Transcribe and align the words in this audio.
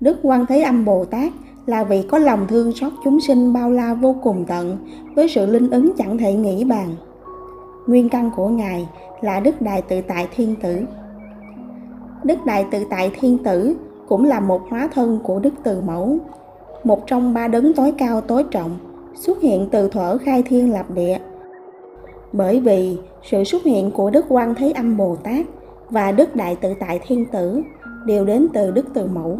Đức 0.00 0.16
Quan 0.22 0.46
Thế 0.46 0.62
Âm 0.62 0.84
Bồ 0.84 1.04
Tát 1.04 1.32
là 1.66 1.84
vị 1.84 2.02
có 2.10 2.18
lòng 2.18 2.46
thương 2.48 2.72
xót 2.72 2.92
chúng 3.04 3.20
sinh 3.20 3.52
bao 3.52 3.70
la 3.70 3.94
vô 3.94 4.16
cùng 4.22 4.44
tận, 4.48 4.76
với 5.14 5.28
sự 5.28 5.46
linh 5.46 5.70
ứng 5.70 5.92
chẳng 5.98 6.18
thể 6.18 6.34
nghĩ 6.34 6.64
bàn. 6.64 6.88
Nguyên 7.86 8.08
căn 8.08 8.30
của 8.36 8.48
Ngài 8.48 8.88
là 9.20 9.40
Đức 9.40 9.62
Đại 9.62 9.82
Tự 9.82 10.00
Tại 10.00 10.28
Thiên 10.36 10.54
Tử. 10.62 10.80
Đức 12.24 12.38
Đại 12.46 12.66
Tự 12.70 12.84
Tại 12.90 13.10
Thiên 13.20 13.38
Tử 13.38 13.76
cũng 14.08 14.24
là 14.24 14.40
một 14.40 14.62
hóa 14.70 14.88
thân 14.94 15.18
của 15.22 15.38
Đức 15.38 15.54
Từ 15.62 15.80
Mẫu, 15.80 16.18
một 16.84 17.06
trong 17.06 17.34
ba 17.34 17.48
đấng 17.48 17.72
tối 17.74 17.92
cao 17.98 18.20
tối 18.20 18.44
trọng, 18.50 18.78
xuất 19.14 19.40
hiện 19.40 19.68
từ 19.72 19.88
thuở 19.88 20.18
khai 20.18 20.42
thiên 20.42 20.72
lập 20.72 20.86
địa. 20.94 21.18
Bởi 22.32 22.60
vì 22.60 22.98
sự 23.30 23.44
xuất 23.44 23.62
hiện 23.62 23.90
của 23.90 24.10
Đức 24.10 24.24
Quan 24.28 24.54
Thế 24.54 24.70
Âm 24.70 24.96
Bồ 24.96 25.16
Tát 25.16 25.46
và 25.90 26.12
Đức 26.12 26.36
Đại 26.36 26.56
Tự 26.56 26.74
Tại 26.80 27.00
Thiên 27.06 27.24
Tử 27.32 27.62
đều 28.06 28.24
đến 28.24 28.46
từ 28.52 28.70
Đức 28.70 28.86
Từ 28.94 29.06
Mẫu. 29.06 29.38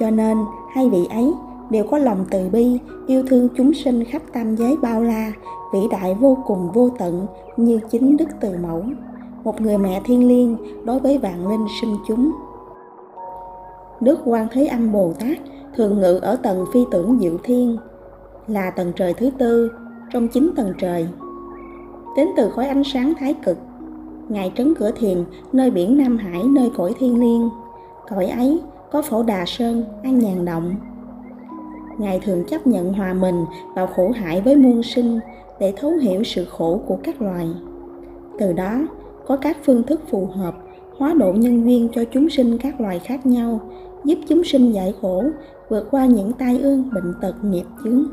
Cho 0.00 0.10
nên 0.10 0.38
hai 0.74 0.88
vị 0.88 1.06
ấy 1.10 1.34
đều 1.70 1.84
có 1.90 1.98
lòng 1.98 2.24
từ 2.30 2.48
bi, 2.48 2.78
yêu 3.06 3.22
thương 3.28 3.48
chúng 3.56 3.74
sinh 3.74 4.04
khắp 4.04 4.22
tam 4.32 4.56
giới 4.56 4.76
bao 4.76 5.02
la, 5.02 5.32
vĩ 5.72 5.78
đại 5.90 6.14
vô 6.14 6.38
cùng 6.46 6.72
vô 6.72 6.90
tận 6.98 7.26
như 7.56 7.80
chính 7.90 8.16
Đức 8.16 8.28
Từ 8.40 8.56
Mẫu, 8.62 8.84
một 9.44 9.60
người 9.60 9.78
mẹ 9.78 10.00
thiên 10.04 10.28
liêng 10.28 10.56
đối 10.84 10.98
với 10.98 11.18
vạn 11.18 11.48
linh 11.48 11.66
sinh 11.80 11.96
chúng. 12.08 12.32
Đức 14.00 14.18
Quan 14.24 14.46
Thế 14.52 14.66
Âm 14.66 14.92
Bồ 14.92 15.12
Tát 15.20 15.38
thường 15.76 16.00
ngự 16.00 16.18
ở 16.22 16.36
tầng 16.36 16.64
phi 16.72 16.84
tưởng 16.90 17.18
diệu 17.20 17.38
thiên, 17.42 17.76
là 18.46 18.70
tầng 18.70 18.92
trời 18.96 19.14
thứ 19.14 19.30
tư 19.38 19.72
trong 20.12 20.28
chín 20.28 20.50
tầng 20.56 20.72
trời. 20.78 21.08
Đến 22.16 22.28
từ 22.36 22.50
khối 22.50 22.66
ánh 22.66 22.82
sáng 22.84 23.12
thái 23.18 23.34
cực, 23.34 23.58
Ngài 24.28 24.52
trấn 24.56 24.74
cửa 24.74 24.90
thiền 24.90 25.24
nơi 25.52 25.70
biển 25.70 25.98
Nam 25.98 26.16
Hải 26.16 26.42
nơi 26.44 26.70
cõi 26.76 26.94
thiên 26.98 27.20
liêng. 27.20 27.50
Cõi 28.08 28.26
ấy 28.26 28.60
có 28.92 29.02
phổ 29.02 29.22
đà 29.22 29.44
sơn, 29.46 29.84
an 30.02 30.18
nhàn 30.18 30.44
động. 30.44 30.74
Ngài 31.98 32.20
thường 32.20 32.44
chấp 32.44 32.66
nhận 32.66 32.92
hòa 32.92 33.14
mình 33.14 33.44
vào 33.74 33.86
khổ 33.86 34.10
hại 34.10 34.40
với 34.40 34.56
muôn 34.56 34.82
sinh 34.82 35.20
để 35.60 35.72
thấu 35.76 35.90
hiểu 35.90 36.24
sự 36.24 36.44
khổ 36.44 36.80
của 36.86 36.98
các 37.02 37.22
loài. 37.22 37.48
Từ 38.38 38.52
đó, 38.52 38.86
có 39.26 39.36
các 39.36 39.56
phương 39.64 39.82
thức 39.82 40.00
phù 40.10 40.26
hợp 40.26 40.54
hóa 40.98 41.14
độ 41.14 41.32
nhân 41.32 41.64
duyên 41.64 41.88
cho 41.92 42.04
chúng 42.04 42.30
sinh 42.30 42.58
các 42.58 42.80
loài 42.80 42.98
khác 42.98 43.26
nhau, 43.26 43.60
giúp 44.04 44.18
chúng 44.28 44.44
sinh 44.44 44.72
giải 44.72 44.94
khổ, 45.02 45.24
vượt 45.68 45.88
qua 45.90 46.06
những 46.06 46.32
tai 46.32 46.58
ương, 46.58 46.90
bệnh 46.94 47.14
tật, 47.20 47.34
nghiệp 47.44 47.64
chướng. 47.84 48.04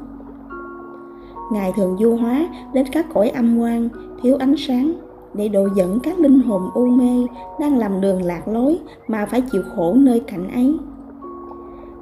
Ngài 1.51 1.71
thường 1.75 1.97
du 1.99 2.15
hóa 2.15 2.47
đến 2.73 2.85
các 2.91 3.05
cõi 3.13 3.29
âm 3.29 3.59
quan, 3.59 3.89
thiếu 4.23 4.35
ánh 4.39 4.55
sáng, 4.57 4.93
để 5.37 5.47
độ 5.47 5.67
dẫn 5.75 5.99
các 6.03 6.19
linh 6.19 6.39
hồn 6.39 6.69
u 6.73 6.85
mê 6.85 7.27
đang 7.59 7.77
làm 7.77 8.01
đường 8.01 8.23
lạc 8.23 8.47
lối 8.47 8.79
mà 9.07 9.25
phải 9.25 9.41
chịu 9.51 9.61
khổ 9.75 9.93
nơi 9.93 10.19
cảnh 10.19 10.47
ấy. 10.53 10.77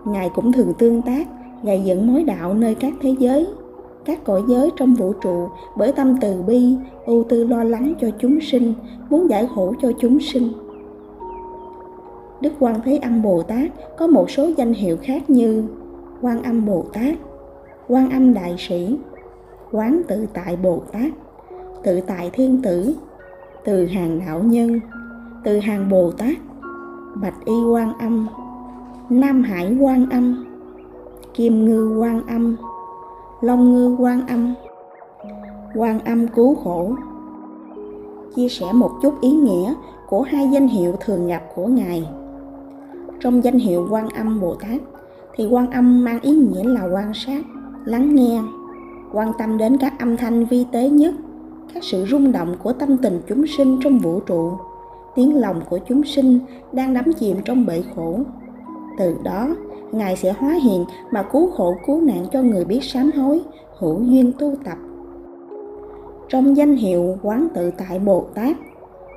Ngài 0.05 0.30
cũng 0.36 0.52
thường 0.52 0.73
tương 0.78 1.02
tác, 1.02 1.28
ngài 1.63 1.81
dẫn 1.81 2.08
mối 2.08 2.23
đạo 2.23 2.53
nơi 2.53 2.75
các 2.75 2.94
thế 3.02 3.16
giới, 3.19 3.47
các 4.06 4.23
cõi 4.23 4.44
giới 4.47 4.72
trong 4.78 4.94
vũ 4.94 5.13
trụ 5.13 5.47
bởi 5.78 5.91
tâm 5.91 6.16
từ 6.22 6.41
bi, 6.47 6.75
ưu 7.06 7.23
tư 7.23 7.44
lo 7.44 7.63
lắng 7.63 7.94
cho 8.02 8.08
chúng 8.19 8.41
sinh, 8.41 8.73
muốn 9.09 9.30
giải 9.30 9.47
khổ 9.56 9.73
cho 9.81 9.91
chúng 10.00 10.19
sinh. 10.19 10.52
Đức 12.41 12.53
Quan 12.59 12.81
Thế 12.86 12.97
Âm 12.97 13.22
Bồ 13.22 13.41
Tát 13.41 13.72
có 13.97 14.08
một 14.08 14.31
số 14.31 14.50
danh 14.58 14.73
hiệu 14.73 14.97
khác 15.02 15.30
như 15.30 15.63
Quan 16.22 16.44
Âm 16.44 16.66
Bồ 16.66 16.86
Tát, 16.94 17.16
Quan 17.88 18.09
Âm 18.09 18.33
Đại 18.33 18.56
Sĩ, 18.58 18.97
Quán 19.72 20.02
Tự 20.08 20.25
Tại 20.33 20.56
Bồ 20.56 20.81
Tát, 20.91 21.11
Tự 21.83 22.02
Tại 22.02 22.30
Thiên 22.33 22.61
Tử, 22.61 22.95
từ 23.66 23.85
Hàng 23.85 24.19
Đạo 24.27 24.39
Nhân, 24.39 24.80
Từ 25.44 25.59
Hàng 25.59 25.89
Bồ 25.89 26.11
Tát, 26.11 26.38
Bạch 27.21 27.45
Y 27.45 27.53
Quan 27.72 27.97
Âm, 27.99 28.27
Nam 29.09 29.44
Hải 29.44 29.77
Quan 29.81 30.09
Âm, 30.09 30.45
Kim 31.33 31.66
Ngư 31.66 31.97
Quan 31.99 32.27
Âm, 32.27 32.55
Long 33.41 33.73
Ngư 33.73 33.95
Quan 33.99 34.27
Âm, 34.27 34.53
Quan 35.75 35.99
Âm 35.99 36.27
Cứu 36.27 36.55
Khổ. 36.55 36.95
Chia 38.35 38.50
sẻ 38.50 38.66
một 38.73 38.91
chút 39.01 39.22
ý 39.22 39.31
nghĩa 39.31 39.73
của 40.09 40.22
hai 40.22 40.50
danh 40.51 40.68
hiệu 40.68 40.94
thường 41.00 41.28
gặp 41.28 41.44
của 41.56 41.68
Ngài. 41.68 42.09
Trong 43.19 43.44
danh 43.44 43.57
hiệu 43.57 43.88
Quan 43.91 44.09
Âm 44.09 44.41
Bồ 44.41 44.56
Tát 44.56 44.81
thì 45.35 45.47
Quan 45.47 45.72
Âm 45.72 46.06
mang 46.06 46.19
ý 46.22 46.31
nghĩa 46.31 46.63
là 46.63 46.88
quan 46.94 47.13
sát, 47.13 47.45
lắng 47.85 48.16
nghe, 48.16 48.41
quan 49.13 49.31
tâm 49.38 49.57
đến 49.57 49.78
các 49.78 50.00
âm 50.00 50.18
thanh 50.18 50.45
vi 50.45 50.66
tế 50.72 50.89
nhất, 50.89 51.16
các 51.73 51.83
sự 51.83 52.05
rung 52.05 52.31
động 52.31 52.55
của 52.63 52.73
tâm 52.73 52.97
tình 52.97 53.21
chúng 53.27 53.47
sinh 53.47 53.79
trong 53.83 53.99
vũ 53.99 54.19
trụ, 54.19 54.51
tiếng 55.15 55.39
lòng 55.39 55.61
của 55.69 55.79
chúng 55.87 56.03
sinh 56.03 56.39
đang 56.71 56.93
đắm 56.93 57.13
chìm 57.19 57.37
trong 57.45 57.65
bể 57.65 57.83
khổ. 57.95 58.19
Từ 58.97 59.15
đó, 59.23 59.47
Ngài 59.91 60.15
sẽ 60.15 60.33
hóa 60.39 60.53
hiện 60.53 60.85
mà 61.11 61.23
cứu 61.31 61.51
khổ 61.51 61.75
cứu 61.87 62.01
nạn 62.01 62.25
cho 62.31 62.41
người 62.41 62.65
biết 62.65 62.83
sám 62.83 63.11
hối, 63.11 63.41
hữu 63.77 64.03
duyên 64.03 64.31
tu 64.39 64.55
tập. 64.63 64.77
Trong 66.29 66.57
danh 66.57 66.75
hiệu 66.75 67.17
quán 67.21 67.47
tự 67.53 67.71
tại 67.71 67.99
Bồ 67.99 68.25
Tát, 68.33 68.57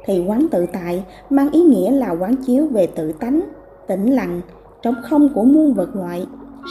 thì 0.05 0.25
quán 0.27 0.47
tự 0.51 0.67
tại 0.73 1.05
mang 1.31 1.51
ý 1.51 1.63
nghĩa 1.63 1.91
là 1.91 2.11
quán 2.11 2.37
chiếu 2.37 2.67
về 2.67 2.87
tự 2.87 3.13
tánh, 3.13 3.41
tĩnh 3.87 4.13
lặng, 4.13 4.41
trong 4.83 4.95
không 5.03 5.29
của 5.35 5.45
muôn 5.45 5.75
vật 5.75 5.97
loại, 5.97 6.27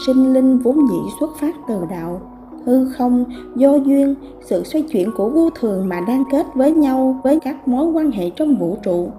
sinh 0.05 0.33
linh 0.33 0.59
vốn 0.59 0.75
dĩ 0.75 0.99
xuất 1.19 1.29
phát 1.39 1.55
từ 1.67 1.81
đạo, 1.89 2.21
hư 2.67 2.89
không, 2.89 3.25
do 3.55 3.75
duyên, 3.75 4.15
sự 4.45 4.63
xoay 4.63 4.81
chuyển 4.81 5.11
của 5.17 5.29
vô 5.29 5.49
thường 5.49 5.89
mà 5.89 6.01
đang 6.07 6.23
kết 6.31 6.45
với 6.55 6.71
nhau 6.71 7.19
với 7.23 7.39
các 7.39 7.67
mối 7.67 7.85
quan 7.85 8.11
hệ 8.11 8.29
trong 8.29 8.55
vũ 8.55 8.77
trụ. 8.83 9.09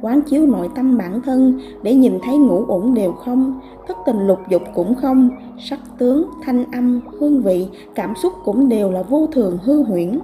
Quán 0.00 0.20
chiếu 0.22 0.46
nội 0.46 0.68
tâm 0.74 0.98
bản 0.98 1.20
thân 1.22 1.60
để 1.82 1.94
nhìn 1.94 2.18
thấy 2.22 2.36
ngũ 2.36 2.64
uẩn 2.68 2.94
đều 2.94 3.12
không, 3.12 3.60
thất 3.88 3.96
tình 4.06 4.26
lục 4.26 4.38
dục 4.48 4.62
cũng 4.74 4.94
không, 4.94 5.30
sắc 5.58 5.80
tướng, 5.98 6.26
thanh 6.42 6.64
âm, 6.72 7.00
hương 7.20 7.42
vị, 7.42 7.66
cảm 7.94 8.14
xúc 8.16 8.32
cũng 8.44 8.68
đều 8.68 8.90
là 8.90 9.02
vô 9.02 9.26
thường 9.32 9.58
hư 9.62 9.82
huyễn. 9.82 10.18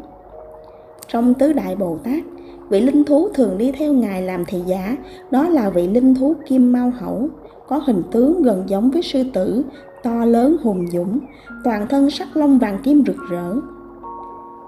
Trong 1.09 1.35
tứ 1.35 1.53
đại 1.53 1.77
Bồ 1.77 1.97
Tát, 2.05 2.25
vị 2.69 2.81
linh 2.81 3.05
thú 3.05 3.29
thường 3.35 3.59
đi 3.59 3.73
theo 3.73 3.93
ngài 3.93 4.23
làm 4.23 4.45
thị 4.45 4.63
giả, 4.67 4.97
đó 5.31 5.49
là 5.49 5.71
vị 5.71 5.89
linh 5.89 6.15
thú 6.15 6.35
kim 6.47 6.73
mau 6.73 6.93
hậu 7.01 7.29
có 7.69 7.81
hình 7.87 8.03
tướng 8.11 8.43
gần 8.43 8.65
giống 8.67 8.91
với 8.91 9.03
sư 9.03 9.23
tử, 9.33 9.65
to 10.03 10.25
lớn 10.25 10.57
hùng 10.63 10.87
dũng, 10.93 11.19
toàn 11.65 11.87
thân 11.89 12.11
sắc 12.11 12.37
lông 12.37 12.59
vàng 12.59 12.79
kim 12.83 13.05
rực 13.07 13.17
rỡ. 13.31 13.55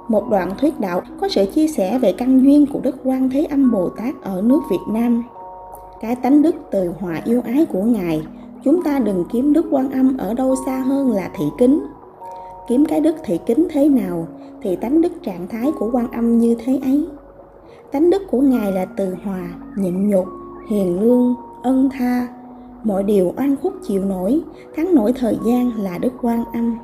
Một 0.08 0.28
đoạn 0.30 0.50
thuyết 0.58 0.80
đạo 0.80 1.02
có 1.20 1.28
sự 1.28 1.46
chia 1.54 1.68
sẻ 1.68 1.98
về 1.98 2.12
căn 2.12 2.42
duyên 2.42 2.66
của 2.72 2.80
Đức 2.80 2.96
Quan 3.04 3.30
Thế 3.30 3.44
Âm 3.44 3.70
Bồ 3.70 3.88
Tát 3.88 4.22
ở 4.22 4.42
nước 4.42 4.60
Việt 4.70 4.92
Nam. 4.92 5.22
Cái 6.00 6.16
tánh 6.16 6.42
đức 6.42 6.54
từ 6.70 6.92
hòa 7.00 7.20
yêu 7.24 7.42
ái 7.44 7.66
của 7.66 7.82
Ngài, 7.82 8.26
chúng 8.64 8.82
ta 8.82 8.98
đừng 8.98 9.24
kiếm 9.32 9.52
Đức 9.52 9.66
Quan 9.70 9.90
Âm 9.90 10.16
ở 10.16 10.34
đâu 10.34 10.54
xa 10.66 10.78
hơn 10.78 11.10
là 11.10 11.30
thị 11.36 11.44
kính. 11.58 11.86
Kiếm 12.68 12.84
cái 12.84 13.00
đức 13.00 13.16
thị 13.24 13.38
kính 13.46 13.66
thế 13.70 13.88
nào 13.88 14.26
thì 14.62 14.76
tánh 14.76 15.00
đức 15.00 15.12
trạng 15.22 15.48
thái 15.48 15.72
của 15.78 15.90
Quan 15.92 16.10
Âm 16.10 16.38
như 16.38 16.56
thế 16.64 16.80
ấy. 16.82 17.06
Tánh 17.92 18.10
đức 18.10 18.22
của 18.30 18.40
Ngài 18.40 18.72
là 18.72 18.84
từ 18.84 19.14
hòa, 19.24 19.48
nhịn 19.76 20.08
nhục, 20.08 20.26
hiền 20.70 21.00
lương, 21.00 21.34
ân 21.62 21.88
tha, 21.92 22.28
mọi 22.84 23.02
điều 23.02 23.32
oan 23.36 23.56
khúc 23.62 23.72
chịu 23.86 24.04
nổi, 24.04 24.40
thắng 24.76 24.94
nổi 24.94 25.12
thời 25.12 25.38
gian 25.46 25.70
là 25.82 25.98
Đức 25.98 26.12
Quan 26.22 26.44
Âm. 26.52 26.78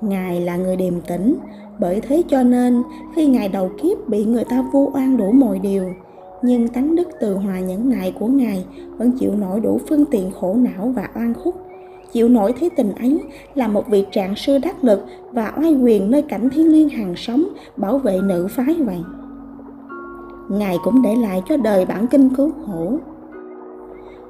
Ngài 0.00 0.40
là 0.40 0.56
người 0.56 0.76
điềm 0.76 1.00
tĩnh, 1.00 1.36
bởi 1.78 2.00
thế 2.00 2.22
cho 2.28 2.42
nên 2.42 2.82
khi 3.14 3.26
Ngài 3.26 3.48
đầu 3.48 3.70
kiếp 3.82 4.08
bị 4.08 4.24
người 4.24 4.44
ta 4.44 4.64
vu 4.72 4.90
oan 4.94 5.16
đủ 5.16 5.32
mọi 5.32 5.58
điều, 5.58 5.84
nhưng 6.42 6.68
tánh 6.68 6.96
đức 6.96 7.08
từ 7.20 7.34
hòa 7.34 7.60
nhẫn 7.60 7.90
nại 7.90 8.14
của 8.20 8.26
Ngài 8.26 8.64
vẫn 8.98 9.12
chịu 9.18 9.30
nổi 9.34 9.60
đủ 9.60 9.80
phương 9.88 10.04
tiện 10.04 10.30
khổ 10.40 10.54
não 10.54 10.92
và 10.96 11.08
oan 11.14 11.34
khúc. 11.34 11.54
Chịu 12.12 12.28
nổi 12.28 12.54
thế 12.60 12.68
tình 12.76 12.92
ấy 12.94 13.20
là 13.54 13.68
một 13.68 13.88
vị 13.88 14.04
trạng 14.12 14.36
sư 14.36 14.58
đắc 14.58 14.84
lực 14.84 15.04
và 15.32 15.52
oai 15.56 15.74
quyền 15.74 16.10
nơi 16.10 16.22
cảnh 16.22 16.50
thiên 16.50 16.72
liên 16.72 16.88
hàng 16.88 17.14
sống 17.16 17.44
bảo 17.76 17.98
vệ 17.98 18.20
nữ 18.22 18.46
phái 18.50 18.74
vậy. 18.74 19.00
Ngài 20.50 20.76
cũng 20.84 21.02
để 21.02 21.14
lại 21.14 21.42
cho 21.48 21.56
đời 21.56 21.86
bản 21.86 22.06
kinh 22.06 22.34
cứu 22.34 22.50
khổ 22.66 22.98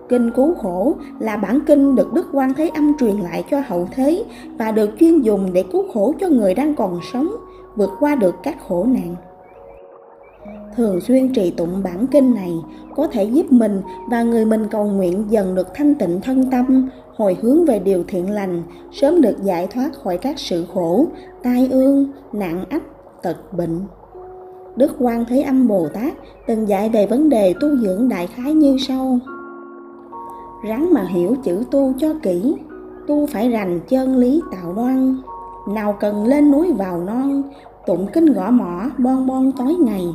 Kinh 0.09 0.31
Cứu 0.31 0.55
Khổ 0.55 0.95
là 1.19 1.37
bản 1.37 1.61
kinh 1.67 1.95
được 1.95 2.13
Đức 2.13 2.27
Quan 2.33 2.55
Thế 2.55 2.69
Âm 2.69 2.93
truyền 2.99 3.17
lại 3.17 3.45
cho 3.51 3.61
hậu 3.67 3.89
thế 3.95 4.25
và 4.59 4.73
được 4.73 4.91
chuyên 5.01 5.21
dùng 5.21 5.53
để 5.53 5.65
cứu 5.73 5.85
khổ 5.95 6.15
cho 6.21 6.29
người 6.29 6.55
đang 6.55 6.75
còn 6.75 7.01
sống, 7.13 7.29
vượt 7.77 7.91
qua 8.01 8.15
được 8.15 8.35
các 8.43 8.57
khổ 8.69 8.87
nạn. 8.89 9.15
Thường 10.77 11.01
xuyên 11.01 11.33
trì 11.33 11.51
tụng 11.51 11.83
bản 11.85 12.07
kinh 12.07 12.35
này 12.35 12.53
có 12.97 13.07
thể 13.07 13.25
giúp 13.25 13.53
mình 13.53 13.81
và 14.11 14.23
người 14.23 14.45
mình 14.45 14.67
cầu 14.71 14.85
nguyện 14.85 15.25
dần 15.29 15.55
được 15.55 15.75
thanh 15.75 15.95
tịnh 15.95 16.21
thân 16.21 16.51
tâm, 16.51 16.89
hồi 17.17 17.37
hướng 17.43 17.65
về 17.65 17.79
điều 17.79 18.05
thiện 18.09 18.31
lành, 18.31 18.63
sớm 18.93 19.21
được 19.21 19.43
giải 19.43 19.67
thoát 19.67 19.91
khỏi 20.05 20.19
các 20.19 20.39
sự 20.39 20.65
khổ, 20.75 21.07
tai 21.43 21.69
ương, 21.73 22.11
nạn 22.33 22.65
ách, 22.69 22.83
tật 23.23 23.53
bệnh. 23.53 23.81
Đức 24.77 24.93
Quan 24.99 25.25
Thế 25.29 25.43
Âm 25.43 25.69
Bồ 25.69 25.89
Tát 25.95 26.13
từng 26.47 26.69
dạy 26.69 26.89
về 26.89 27.07
vấn 27.07 27.29
đề 27.29 27.55
tu 27.61 27.77
dưỡng 27.77 28.09
đại 28.09 28.27
khái 28.27 28.55
như 28.55 28.77
sau 28.89 29.19
ráng 30.67 30.95
mà 30.95 31.03
hiểu 31.03 31.35
chữ 31.43 31.65
tu 31.71 31.93
cho 31.99 32.15
kỹ, 32.23 32.55
tu 33.07 33.27
phải 33.27 33.51
rành 33.51 33.81
chân 33.89 34.17
lý 34.17 34.43
tạo 34.53 34.73
đoan. 34.73 35.17
Nào 35.69 35.97
cần 36.01 36.25
lên 36.25 36.51
núi 36.51 36.73
vào 36.73 37.01
non, 37.01 37.43
tụng 37.87 38.07
kinh 38.13 38.33
gõ 38.33 38.51
mỏ 38.51 38.83
bon 38.99 39.27
bon 39.27 39.53
tối 39.53 39.75
ngày. 39.75 40.07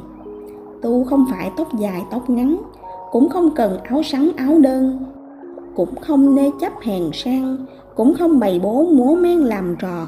Tu 0.82 1.04
không 1.04 1.26
phải 1.32 1.52
tóc 1.58 1.68
dài 1.78 2.04
tóc 2.12 2.30
ngắn, 2.30 2.58
cũng 3.12 3.30
không 3.30 3.50
cần 3.56 3.78
áo 3.84 4.04
sắn 4.04 4.32
áo 4.38 4.60
đơn. 4.60 5.00
Cũng 5.76 5.96
không 6.02 6.36
nê 6.36 6.52
chấp 6.60 6.74
hèn 6.82 7.04
sang, 7.14 7.58
cũng 7.96 8.14
không 8.20 8.40
bày 8.40 8.60
bố 8.64 8.84
múa 8.84 9.16
men 9.16 9.40
làm 9.40 9.76
trò. 9.80 10.08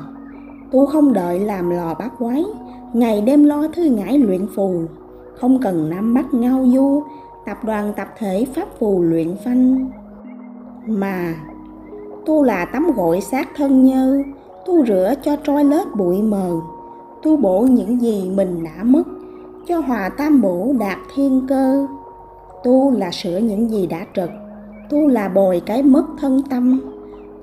Tu 0.72 0.86
không 0.86 1.14
đợi 1.14 1.40
làm 1.40 1.70
lò 1.70 1.94
bát 2.00 2.12
quái, 2.20 2.46
ngày 2.94 3.22
đêm 3.22 3.44
lo 3.44 3.68
thư 3.74 3.84
ngải 3.84 4.18
luyện 4.20 4.48
phù. 4.56 4.74
Không 5.40 5.60
cần 5.60 5.90
nắm 5.90 6.14
bắt 6.14 6.34
ngao 6.34 6.66
du, 6.74 7.04
tập 7.46 7.58
đoàn 7.64 7.94
tập 7.96 8.08
thể 8.18 8.46
pháp 8.56 8.68
phù 8.80 9.02
luyện 9.02 9.36
phanh 9.46 9.90
mà, 10.86 11.36
tu 12.26 12.44
là 12.44 12.66
tắm 12.66 12.92
gội 12.96 13.22
sát 13.22 13.50
thân 13.56 13.84
như, 13.84 14.24
tu 14.66 14.86
rửa 14.86 15.14
cho 15.24 15.36
trôi 15.36 15.64
lớp 15.64 15.86
bụi 15.98 16.22
mờ, 16.22 16.60
tu 17.24 17.38
bổ 17.38 17.60
những 17.60 18.02
gì 18.02 18.32
mình 18.36 18.64
đã 18.64 18.84
mất, 18.84 19.04
cho 19.68 19.80
hòa 19.80 20.10
tam 20.10 20.42
bổ 20.42 20.74
đạt 20.80 20.98
thiên 21.16 21.46
cơ. 21.48 21.88
Tu 22.64 22.92
là 22.92 23.12
sửa 23.12 23.38
những 23.38 23.70
gì 23.70 23.88
đã 23.88 24.06
trật, 24.14 24.30
tu 24.90 25.08
là 25.08 25.30
bồi 25.30 25.62
cái 25.66 25.84
mất 25.84 26.04
thân 26.20 26.42
tâm, 26.50 26.82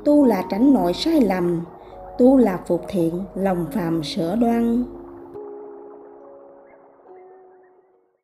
tu 0.04 0.24
là 0.24 0.44
tránh 0.50 0.74
nội 0.74 0.92
sai 0.92 1.20
lầm, 1.20 1.60
tu 2.18 2.36
là 2.36 2.58
phục 2.66 2.82
thiện 2.88 3.22
lòng 3.34 3.66
phàm 3.72 4.02
sửa 4.02 4.36
đoan. 4.36 4.84